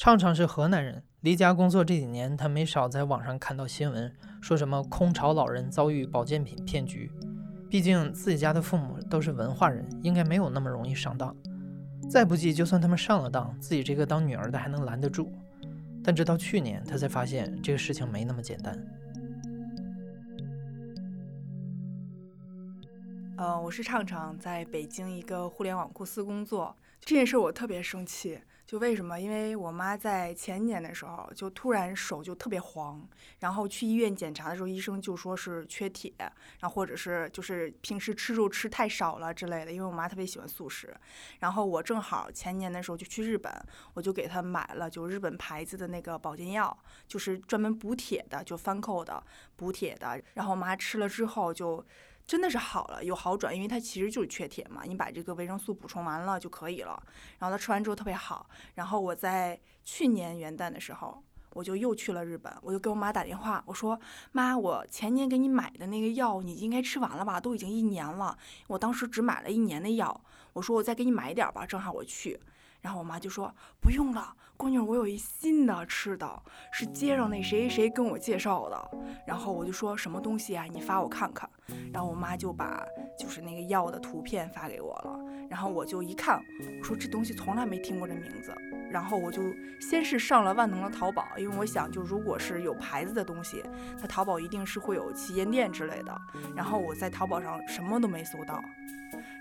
[0.00, 7.12] 畅畅是河南人，离家工作这几年，他没少在网上看到新闻，说什么空巢老人遭遇保健品骗局。
[7.68, 11.36] 毕竟自己家的父母都是文化人，应该没有那么容易上当。
[12.08, 15.30] 再不济，就算他们上了当，自己这个当女儿的还能拦得住？
[16.02, 18.82] 但直到去年，他才发现这个事情没那么简单。
[23.36, 26.74] 呃，我是畅畅，在北京一个互联网公司工作。
[27.00, 28.40] 这件事我特别生气。
[28.70, 29.18] 就为什么？
[29.18, 33.04] 因为我妈在前年的时候就突然手就特别黄，
[33.40, 36.14] 然后去医院检查的时候，医生就说是缺铁，
[36.60, 39.72] 然后或者是就是平时吃肉吃太少了之类的。
[39.72, 40.96] 因为我妈特别喜欢素食，
[41.40, 43.52] 然后我正好前年的时候就去日本，
[43.94, 46.78] 我就给她买了就日本牌子的那个保健药，
[47.08, 49.20] 就是专门补铁的，就翻扣的
[49.56, 50.22] 补铁的。
[50.34, 51.84] 然后我妈吃了之后就。
[52.30, 54.82] 真的是好了，有好转，因为它其实就是缺铁嘛。
[54.86, 57.02] 你把这个维生素补充完了就可以了。
[57.40, 58.48] 然后他吃完之后特别好。
[58.76, 61.20] 然后我在去年元旦的时候，
[61.54, 63.98] 我就又去了日本，我就给我妈打电话，我说
[64.30, 67.40] ：“妈，我前年给你买的那个药，你应该吃完了吧？
[67.40, 68.38] 都已经一年了。
[68.68, 70.20] 我当时只买了一年的药，
[70.52, 72.38] 我说我再给你买一点吧，正好我去。”
[72.80, 78.90] 然后我妈就说不用了，闺女，我有一新的吃的，是街上那谁谁跟我介绍的。
[79.26, 80.64] 然后我就说什么东西啊？
[80.64, 81.48] 你发我看看。
[81.90, 82.84] 然后我妈就把
[83.18, 85.18] 就是那个药的图片发给我了。
[85.48, 86.44] 然后我就一看，
[86.78, 88.54] 我说这东西从来没听过这名字。
[88.90, 89.42] 然后我就
[89.80, 93.64] 先是上了万能的淘宝，因为我想就如果是有牌子的东西，
[93.98, 96.14] 那淘宝一定是会有旗舰店之类的。
[96.54, 98.62] 然后我在淘宝上什么都没搜到。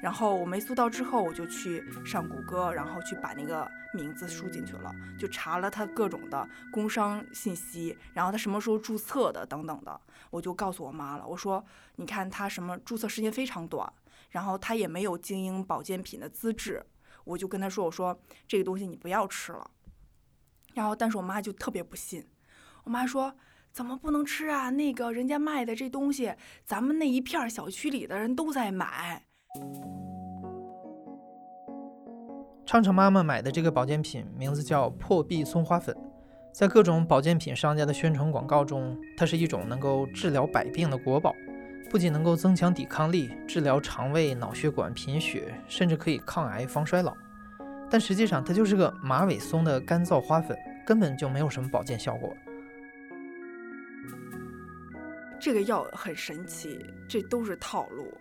[0.02, 11.26] 然后我没搜到之后，我就去上谷歌，然后去把那个名字输进去了，就查了他各种的工商信息，然后他什么时候注册的等等的，我就告诉我妈了。
[11.26, 11.64] 我说，
[11.96, 13.92] 你看他什么注册时间非常短，
[14.30, 16.86] 然后他也没有经营保健品的资质，
[17.24, 19.72] 我就跟他说，我说这个东西你不要吃了。
[20.74, 22.26] 然后，但是我妈就特别不信，
[22.84, 23.36] 我妈说
[23.72, 24.70] 怎么不能吃啊？
[24.70, 29.26] 那个人家卖的这东西，咱们那一片小区里的人都在买。
[32.70, 35.98] 畅畅妈妈买的这个保健品名字叫破壁松花粉，
[36.54, 41.34] 在各种保健品商家的宣传广告中，它是一种能够治疗百病的国宝，
[41.90, 47.18] 不仅能够增强抵抗力、治疗肠胃、脑血管贫血，甚至可以抗癌、防衰老。
[47.90, 50.56] 但实际上，它就是个马尾松的干燥花粉，
[50.86, 52.32] 根本就没有什么保健效果。
[55.40, 58.14] 这个药很神奇，这都是套路。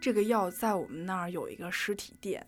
[0.00, 2.46] 这个药在我们那儿有一个实体店，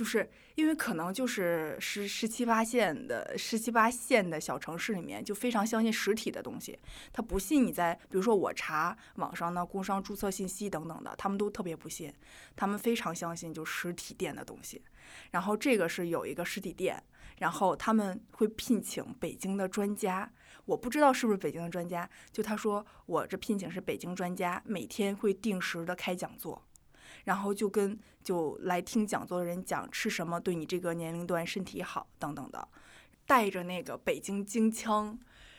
[0.00, 6.78] 就是因为可能就是十十七八线的十七八线的小城市里面就非常相信实体的东西，
[7.12, 12.10] 他不信你在比如说我查网上的工商注册信息等等的，他们都特别不信，
[12.56, 14.82] 他们非常相信就实体店的东西。
[15.32, 17.04] 然后这个是有一个实体店，
[17.36, 20.32] 然后他们会聘请北京的专家。
[20.64, 26.64] 我不知道是不是北京的专家，就他说我这聘请是北京专家，每天会定时的开讲座，
[27.30, 32.68] 然后就跟就来听讲座的人讲吃什么对你这个年龄段身体好等等的，
[33.24, 35.16] 带着那个北京京腔，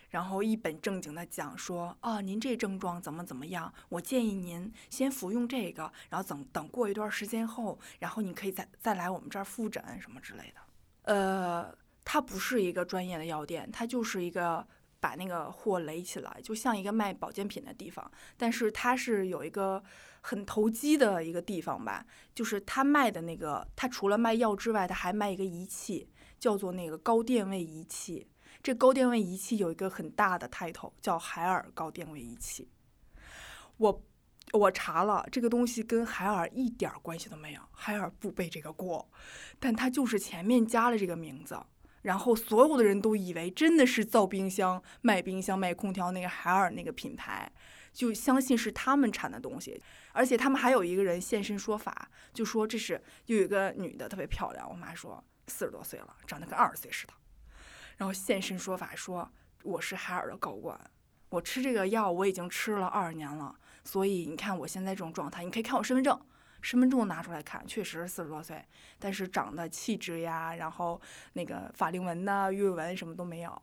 [0.09, 10.59] 然后一本正经的讲说啊，您这症状怎么怎么样，我建议您先服用这个，然后等等过一段时间后，然后你可以再再来我们这儿复诊什么之类的。
[11.03, 14.67] 呃，它不是一个专业的药店，它就是一个。
[15.01, 19.83] 把那个货垒起来，就像一个卖保健品的地方，但是它是有一个
[20.21, 26.07] 很投机的一个地方吧，就是他卖的那个，他除了卖药之外，他还卖一个仪器，
[26.39, 28.27] 叫做那个高电位仪器。
[28.61, 32.69] 这高电位仪器有一个很大的 title，叫海尔高电位仪器。
[33.77, 34.03] 我
[34.51, 39.09] 我查了，这个东西跟海尔一点关系都没有，海尔不背这个锅，
[39.59, 41.59] 但它就是前面加了这个名字。
[42.01, 47.51] 然后所有的人都以为真的是造冰箱、卖冰箱、卖空调那个海尔那个品牌，
[47.93, 49.81] 就相信是他们产的东西。
[50.13, 57.13] 而且他们还有一个人现身说法，就说这是有一个女的特别漂亮，我妈说四十多岁了，长得跟二十岁似的。
[57.97, 59.31] 然后现身说法说
[59.63, 60.79] 我是海尔的高管，
[61.29, 66.19] 我吃这个药我已经吃了二十年了，所以你看我现在这种状态，你可以看我身份证。
[66.61, 68.63] 身份证拿出来看，确实四十多岁，
[68.99, 71.01] 但是长得气质呀，然后
[71.33, 73.61] 那个法令纹呐、鱼尾纹什么都没有，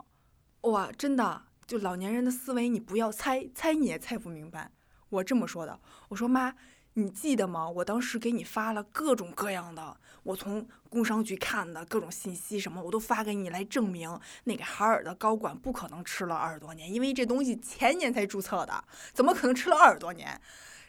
[0.62, 4.71] 哇，真的，就老年人的思维，你不要猜，猜你也猜不明白。
[5.11, 6.55] 我这么说的，我说妈，
[6.95, 7.69] 你记得吗？
[7.69, 18.85] 我当时给你发了各种各样的，我从工商局看的各种信息什么，我都发给你来证明，那个海尔的高管不可能吃了二十多年，因为这东西前年才注册的，
[19.15, 20.39] 怎么可能吃了二十多年？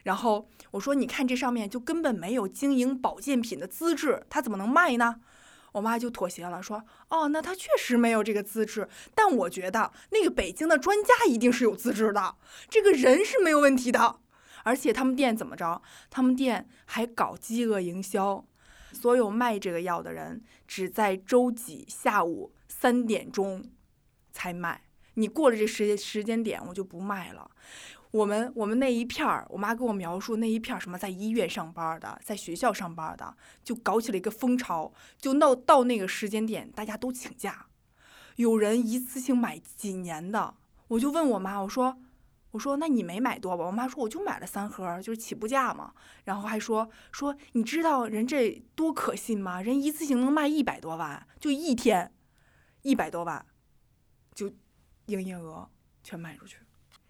[0.03, 5.21] 然后我说：“你看这上面就根本没有经营保健品的资质，他怎么能卖呢？”
[5.73, 12.35] 我妈就妥协了，说：“哦，那他确实没有这个资质，但我觉得那个北京的专家一定是有资质的，
[12.69, 14.19] 这个人是没有问题的。
[14.63, 15.81] 而且他们店怎么着？
[16.09, 18.43] 他们店还搞饥饿营销，
[18.93, 23.63] 所有卖这个药的人只在周几下午三点钟
[24.31, 24.81] 才卖，
[25.13, 27.51] 你过了这时间时间点，我就不卖了。”
[28.11, 37.67] 我们我们那一片儿，我妈给我描述那一片儿什么在医院上班的，在学校上班的，就搞起了一个风潮，就闹到那个时间点，大家都请假，
[38.37, 40.55] 有人一次性买几年的。
[40.87, 42.01] 我就问我妈，我说
[42.49, 43.63] 我说那你没买多吧？
[43.65, 45.93] 我妈说我就买了三盒，就是起步价嘛。
[46.23, 49.61] 然后还说说你知道人这多可信吗？
[49.61, 52.11] 人一次性能卖一百多万，就一天，
[52.81, 53.45] 一百多万，
[54.33, 54.51] 就
[55.05, 55.69] 营业额
[56.03, 56.57] 全卖出去。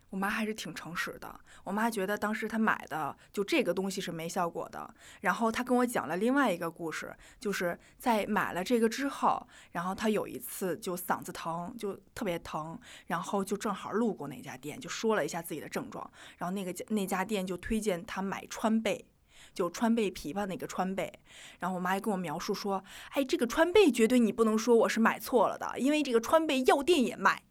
[0.10, 1.40] 我妈还是挺诚实的。
[1.64, 4.94] 我妈觉得当时她买的就这个东西是没效果的。
[5.22, 16.10] 然后她跟我讲了另外一个故事，就是在买了这个之后，然后她有一次就嗓子疼，就特别疼，然后就正好路过那家店，就说了一下自己的症状。
[16.38, 19.06] 然后那个那家店就推荐她买川贝，
[19.54, 21.12] 就川贝枇杷那个川贝。
[21.60, 27.44] 然后我妈还跟我描述说：“哎，这个川贝绝对你不能说我是买错了的，因为这个川贝药店也卖。”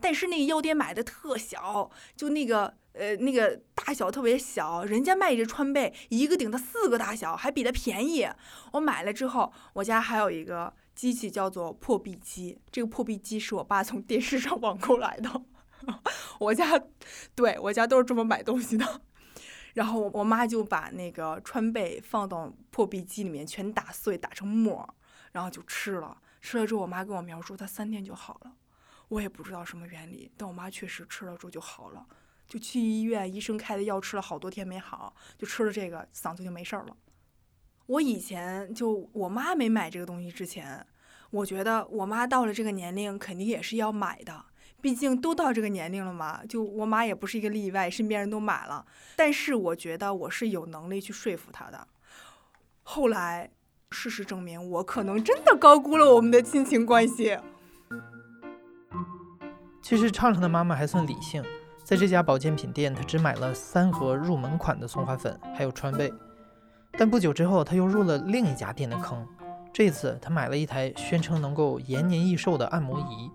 [0.00, 8.26] 但是那个药店买的特小，就那个呃那个大小特别小，人家卖这川贝一个顶它四个大小，还比它便宜。
[8.72, 15.42] 我买了之后，我家还有一个机器叫做破壁机，这个破壁机是我爸从电视上网购来的。
[16.40, 16.80] 我家
[17.34, 19.02] 对我家都是这么买东西的。
[19.76, 24.88] 然后我妈就把那个川贝放到破壁机里面，全打碎打成沫，
[25.32, 26.16] 然后就吃了。
[26.40, 28.56] 吃了之后，我妈跟我描述，她三天就好了。
[29.08, 32.06] 我也不知道什么原理，但我妈确实吃了之后就好了，
[32.48, 36.96] 就去医院，医生开的药吃了好多天没好，就吃了这个嗓子就没事儿了。
[37.84, 40.86] 我以前就我妈没买这个东西之前，
[41.30, 44.46] 我觉得我妈到了这个年龄肯定也是要买的，
[44.86, 46.40] 毕竟都到这个年龄了嘛。
[46.48, 48.86] 就我妈也不是一个例外，身边人都买了，
[49.16, 51.88] 但是我觉得我是有能力去说服她的。
[52.84, 53.50] 后来
[53.90, 57.36] 事实证明，我可能真的高估了我们的亲情关系。
[59.82, 61.42] 其实畅畅的妈妈还算理性，
[61.82, 66.14] 在这家保健品店，她只买了三盒入门款的松花粉，还有川贝。
[66.96, 69.26] 但不久之后，她又入了另一家店的坑。
[69.72, 73.28] 这次，她买了一台宣称能够延年益寿的按摩仪。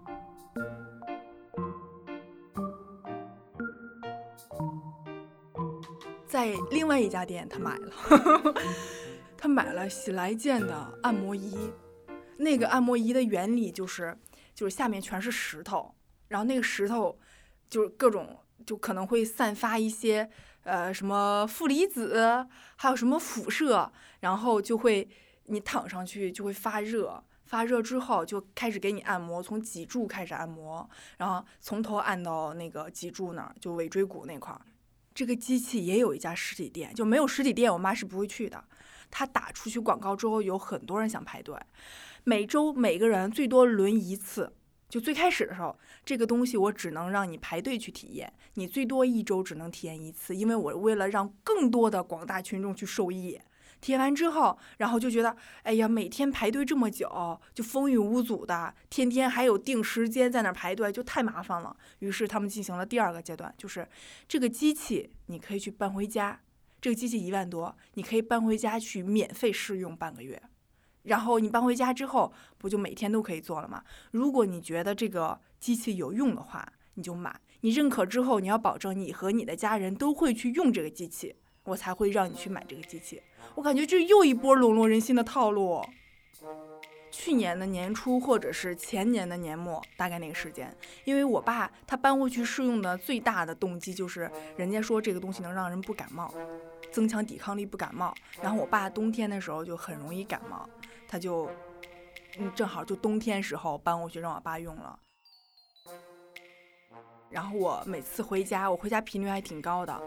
[6.31, 7.92] 在另外一家店，他买了，
[9.38, 11.69] 他买了喜来健的按摩仪。
[12.38, 14.18] 那个按摩仪的原理就是，
[14.56, 15.94] 就是下面全是石头。
[16.30, 17.19] 然后那个石头，
[17.69, 20.30] 就是各种，就可能会散发一些，
[20.63, 23.92] 呃，什么负离子，还有什么辐射，
[24.22, 25.10] 然后就会
[25.48, 34.62] 你躺上去就会发热，发热之后就开始给你按摩，从脊柱开始按摩，然后从头按到那个脊柱那儿，就尾椎骨那块儿。
[35.13, 38.63] 这个机器也有一家实体店，就没有实体店，我妈是不会去的。
[39.10, 41.56] 她打出去广告之后，有很多人想排队，
[42.24, 44.54] 每周每个人最多轮一次。
[44.88, 53.40] 就最开始的时候，这个东西我只能让你排队去体验，你最多一周只能体验一次，因为我为了让更多的广大群众去受益。
[53.81, 57.10] 填完之后，然后就觉得，哎呀，每天排队这么久，
[57.54, 61.75] 就风雨无阻的，天天还有定时间在那儿排队，就太麻烦了。
[62.00, 63.88] 于是他们进行了第二个阶段，就是
[64.27, 66.39] 这个机器你可以去搬回家，
[66.79, 70.41] 这个机器一万多，你可以搬回家去免费试用半个月。
[71.03, 73.84] 然后你搬回家之后，不就每天都可以做了吗？
[74.12, 77.41] 如果你觉得这个机器有用的话，你就买。
[77.62, 83.22] 你认可之后，你要保证你和你的家人都会去用这个机器，我才会让你去买这个机器。
[83.56, 85.84] 我感觉这又一波笼络人心的套路。
[87.13, 96.34] 去年的年初或者是前年的年末，大概那个时间，因为我爸他搬过去试用的最大的动机就是，人家说这个东西能让人不感冒，
[96.89, 98.15] 增强抵抗力，不感冒。
[98.41, 100.68] 然后我爸冬天的时候就很容易感冒。
[101.06, 101.51] 他就，
[102.38, 104.98] 嗯，正好就冬天时候搬过去让我爸用了。
[107.30, 110.01] 然后我每次回家，我回家频率还挺高的，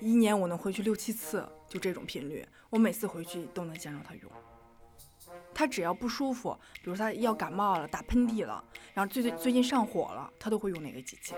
[0.00, 4.30] 一年我能回去六七次，就这种频率，我每次回去都能见着他用。
[5.54, 8.64] 他只要不舒服，比如他要感冒了、打喷嚏了，
[8.94, 11.34] 然后最最最近上火了，他都会用那个机器，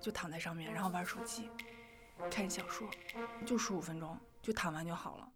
[0.00, 1.48] 就躺在上面，然后玩手机、
[2.30, 2.88] 看小说，
[3.44, 5.28] 就十五分钟，就躺完就好了。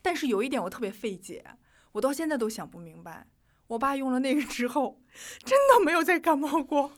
[0.00, 1.44] 但是有一点我特别费解，
[1.92, 3.26] 我到现在都想不明白。
[3.66, 5.02] 我爸用了那个之后，
[5.44, 6.92] 真的没有再感冒过，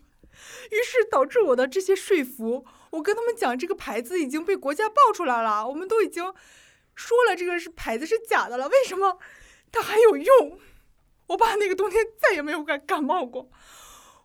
[0.70, 6.24] 于是导致我的这些说服，我跟他们讲这个牌子已经被国家爆出来了，我们都已经
[6.94, 9.18] 说了这个是牌子是假的了，为什么
[9.70, 10.58] 它还有用？
[11.28, 13.48] 我爸那个冬天再也没有感感冒过。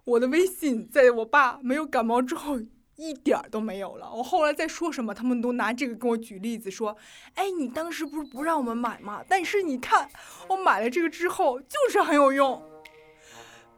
[0.03, 2.59] 我的微信在我爸没有感冒之后
[2.97, 4.11] 一点儿都没有了。
[4.13, 6.97] 我后来再说什么，他们都拿这个跟我举例子，说
[7.35, 9.23] ：“哎，你当时不是不让我们买吗？
[9.29, 10.09] 但是你看，
[10.49, 12.61] 我买了这个之后就是很有用，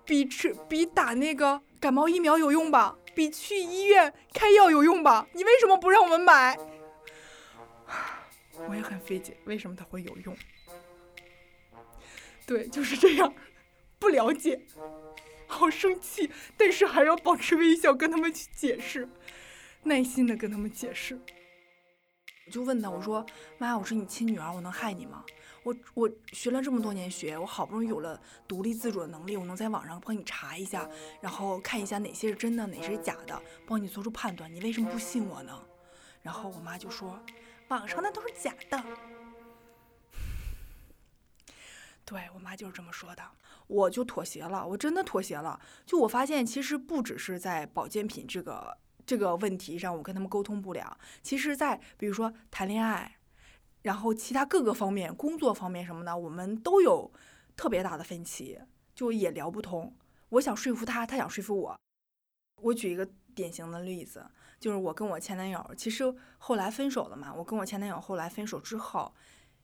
[0.04, 2.96] 比吃比打那个感冒疫苗有用吧？
[3.20, 5.28] 比去医院开药有用吧？
[5.34, 6.58] 你为什么不让我们买？”
[8.70, 10.38] 我也很费解，为什么它会有用？
[12.46, 13.34] 对，就是这样，
[14.00, 14.62] 不了解。
[15.48, 19.10] 好生气，但是还要保持微笑跟他们去解释，
[19.84, 21.20] 耐心的跟他们解释。
[22.46, 23.26] 我就问他，我说
[23.58, 25.26] 妈，我是你亲女儿，我能害你吗？
[25.70, 30.90] 我我学了这么多年学，我好不容易有了独立自主的能力，我能在网上帮你查一下，
[31.22, 34.52] 然后看一下哪些是真的，哪些是假的，帮你做出判断。
[34.52, 35.64] 你为什么不信我呢？
[36.24, 37.20] 然后我妈就说，
[37.68, 38.84] 网上那都是假的。
[42.04, 43.24] 对我妈就是这么说的。
[43.68, 45.62] 我就妥协了，我真的妥协了。
[45.86, 50.98] 就我发现，其实不只是在保健品这个这个问题上，我跟他们沟通不了。
[51.22, 53.19] 其实，在比如说谈恋爱，
[53.82, 57.12] 然后其他各个方面、工作方面什么的，我们都有
[57.56, 58.60] 特别大的分歧，
[58.94, 59.96] 就也聊不通。
[60.30, 61.80] 我想说服他，他想说服我。
[62.62, 64.26] 我举一个典型的例子，
[64.60, 67.34] 就是我跟我前男友，其实后来分手了嘛。
[67.34, 69.14] 我跟我前男友后来分手之后。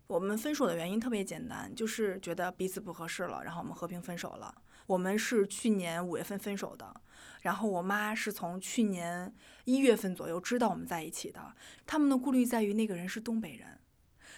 [0.07, 4.53] 我们分手的原因特别简单，就是觉得彼此不合适了，然后我们和平分手了。
[4.85, 7.01] 我们是去年五月份分手的，
[7.41, 11.55] 然后我妈是从去年一月份左右知道我们在一起的。
[11.87, 13.79] 他们的顾虑在于那个人是东北人，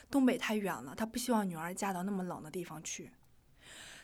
[0.10, 3.12] 东北太远了，他不希望女儿嫁到那么冷的地方去。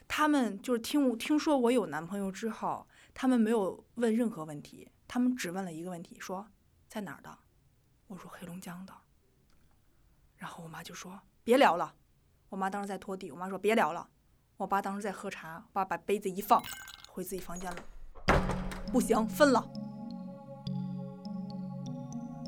[0.08, 6.48] 他们就是听听说我有男朋友之后，他们没有问任何问题，他们只问了一个问题，说
[6.88, 7.38] 在哪儿的？
[8.08, 8.94] 我说黑龙江的。
[10.38, 11.20] 然后我妈就说。
[11.46, 11.94] 别聊了，
[12.48, 13.30] 我妈当时在拖地。
[13.30, 14.08] 我妈说别聊了，
[14.56, 15.56] 我爸当时在喝茶。
[15.58, 16.64] 我爸把杯子一放，
[17.10, 17.84] 回自己房间了。
[18.94, 19.83] 不行，分了。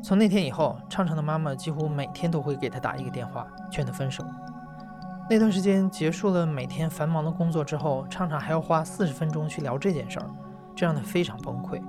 [0.06, 4.24] 从那天以后，畅畅的妈妈几乎每天都会给他打一个电话，劝他分手。
[5.28, 10.30] 那段时间结束了每天繁忙的工作之后，畅畅还要花四十分钟去聊这件事儿，
[10.76, 11.82] 这让他非常崩溃。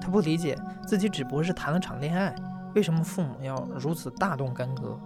[0.00, 0.56] 他不理解
[0.86, 2.32] 自己只不过是谈了场恋爱，
[2.76, 4.96] 为什么父母要如此大动干戈？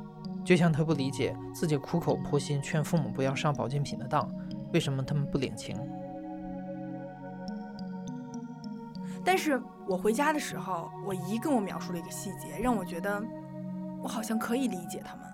[0.45, 4.31] 就像他不理解自己苦口婆心劝父母不要上保健品的当，
[4.75, 5.75] 为什么他们不领情？
[9.27, 13.21] 但是我回家的时候，我姨跟我描述了一个细节，让我觉得
[14.01, 15.27] 我好像可以理解他们。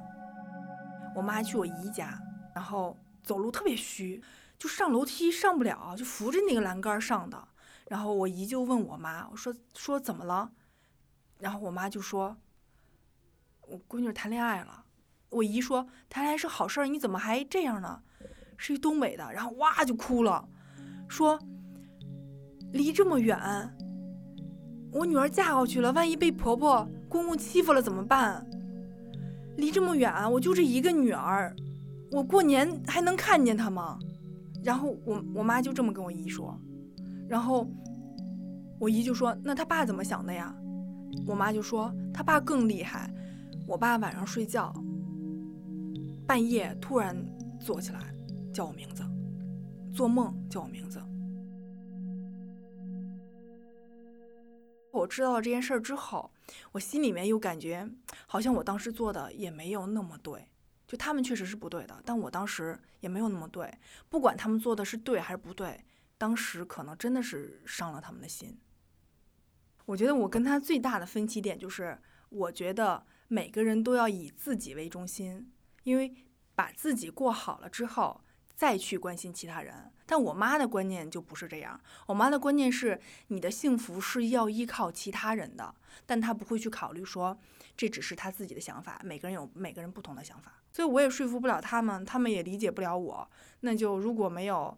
[1.15, 2.19] 我妈去我姨家，
[2.55, 4.23] 然后走路特别虚，
[4.59, 7.49] 就上楼梯上不了，就扶着那个栏杆上的。
[7.87, 10.51] 然后我姨就问我妈，我说说怎么了？
[11.39, 12.35] 然后我妈就说，
[13.69, 14.87] 我闺女谈恋爱了。
[15.29, 18.03] 我姨说谈恋爱是好事儿，你怎么还这样呢？
[18.57, 20.49] 是一东北的，然后哇就哭了，
[21.09, 21.39] 说
[22.73, 23.39] 离这么远，
[24.93, 28.47] 我女儿嫁过去了，万一被婆婆公公欺负了怎么办？
[29.57, 31.55] 离这么远，我就这一个女儿，
[32.11, 33.99] 我过年还能看见她吗？
[34.63, 36.57] 然后我我妈就这么跟我姨说，
[37.29, 37.67] 然后
[38.79, 40.55] 我姨就说那他爸怎么想的呀？
[41.27, 43.13] 我妈就说他爸更厉害，
[43.67, 44.73] 我爸晚上睡觉。
[46.27, 47.17] 半夜突然
[47.61, 48.01] 坐起来，
[48.55, 49.03] 叫我名字，
[49.93, 51.03] 做梦叫我名字。
[54.93, 56.33] 我知道了这件事儿之后，
[56.73, 57.91] 我心里面又感觉
[58.27, 60.49] 好像我当时做的也没有那么对，
[60.87, 63.73] 就他们确实是不对的，但我当时也没有那么对。
[64.09, 65.85] 不管他们做的是对还是不对，
[66.17, 68.59] 当时可能真的是伤了他们的心。
[69.87, 75.53] 我觉得我跟他最大的分歧点就是，我觉得每个人都要以自己为中心。
[75.85, 76.15] 因为
[76.55, 78.23] 把自己过好了之后，
[78.55, 79.91] 再去关心其他人。
[80.07, 87.39] 但我妈的观念就不是这样，我妈的观念是你的幸福是要依靠其他人的，但她不会去考虑说
[87.77, 89.01] 这只是她自己的想法。
[89.05, 93.31] 每个人有每个人不同的想法，所以我也说服不了他们，他们也理解不了我。
[93.61, 94.77] 那就如果没有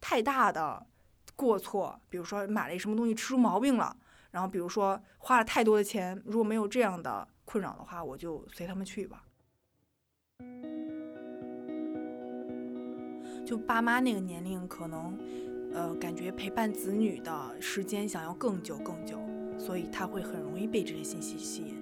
[0.00, 0.86] 太大的
[1.34, 3.96] 过错，比如说买了一什么东西吃出毛病了，
[4.32, 9.24] 然后比如说花了太多的钱，如果没有这样的困扰的话，我就随他们去吧。
[13.44, 15.18] 就爸妈那个年龄，可能，
[15.72, 19.18] 呃，感觉陪伴子女的时间想要更久更久，
[19.58, 21.74] 所以他会很容易被这些信息吸引。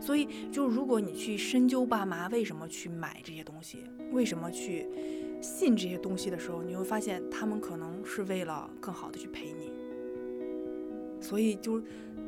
[0.00, 4.86] 所以，就如果你去深究爸妈为什么去买这些东西，为什么去
[5.42, 9.72] 信这些东西的时候，你会发现他们可能是为了更好的去陪你。
[11.20, 11.82] 所以，就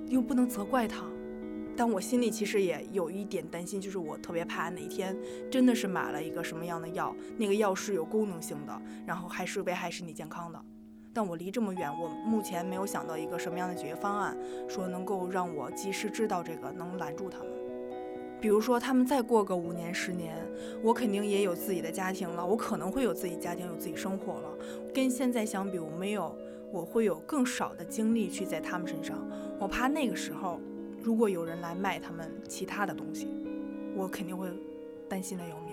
[0.09, 1.07] 又不能责怪他，
[1.77, 5.17] 但我心里其实也有一点担心，就是我特别怕哪天
[5.51, 10.63] 真的是买了一个什么样的药，那个药是有功能性的，然后还是危害身体健康的。
[11.15, 14.37] 但我离这么远，我目前没有想到一个什么样的解决方案，
[14.69, 17.49] 说能够让我及时知道这个，能拦住他们。
[18.41, 20.37] 比如说，他们再过个五年、十年，
[20.83, 24.49] 我肯定也有自己的家庭了，我可能会有自己家庭、有自己生活了。
[24.95, 26.37] 跟现在相比，我没有，
[26.71, 29.19] 我会有更少的精力去在他们身上。
[29.59, 30.61] 我怕那个时候。
[31.03, 33.29] 如果有人来卖他们其他的东西，
[33.97, 34.49] 我肯定会
[35.09, 35.73] 担心的要命。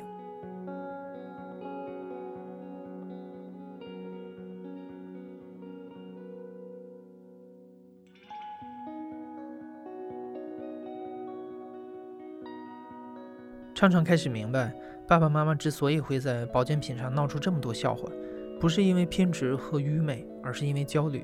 [13.76, 14.74] 畅畅开始明白，
[15.08, 18.12] 爸爸妈妈之所以会在保健品上闹出这么多笑话，
[18.60, 21.24] 不是因为偏执和愚昧，而是因为焦虑。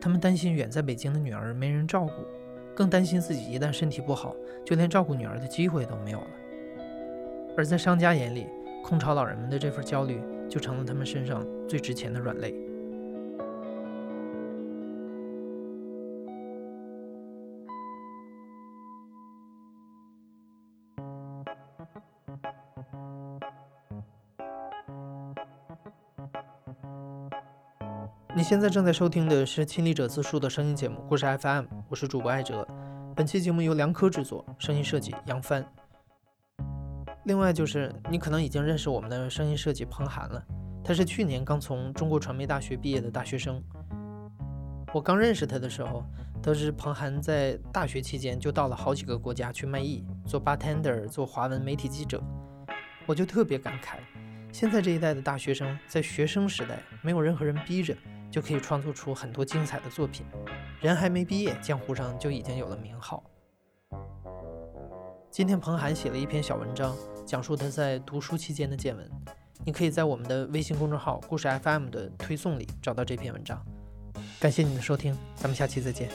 [0.00, 2.41] 他们担心远在北京的女儿没人照顾。
[2.74, 6.30] 更担心自己一旦身体不好，就连照顾女儿的机会都没有了。
[7.56, 8.46] 而在商家眼里，
[8.82, 12.54] 空巢老人们的这份焦虑就成了他们身上最值钱的软肋。
[28.52, 32.68] 现在正在收听的是亲历者自述的声音节目《故事 FM》，我是主播艾哲。
[33.16, 35.64] 本期节目由梁科制作，声音设计杨帆。
[37.24, 40.44] 另外就是你可能已经认识我们的声音设计彭涵了，
[40.84, 43.58] 他是去年刚从中国传媒大学毕业的大学生。
[44.92, 46.04] 我刚认识他的时候，
[46.42, 52.22] 得知彭涵在大学期间就到了好几个国家去卖艺，做 bartender，做华文媒体记者，
[53.06, 53.96] 我就特别感慨，
[54.52, 57.96] 现在这一代的大学生在学生时代没有任何人逼着。
[58.32, 60.24] 就可以创作出很多精彩的作品。
[60.80, 63.22] 人还没毕业，江湖上就已经有了名号。
[65.30, 66.96] 今天彭涵写了一篇小文章，
[67.26, 69.10] 讲述他在读书期间的见闻。
[69.64, 73.62] 你可以在我们的微信公众号“故事 FM” 的推送里找到这篇文章。
[74.40, 76.08] 感谢你的收听，咱们下期再见。